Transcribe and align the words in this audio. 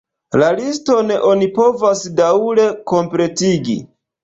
La 0.43 0.45
liston 0.59 1.13
oni 1.33 1.51
povas 1.59 2.03
daŭre 2.23 2.67
kompletigi. 2.95 3.79